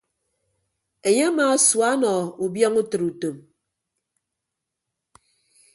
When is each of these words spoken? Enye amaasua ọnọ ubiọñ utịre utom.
Enye 1.07 1.23
amaasua 1.29 1.85
ọnọ 1.95 2.11
ubiọñ 2.43 2.73
utịre 2.81 3.05
utom. 3.11 3.35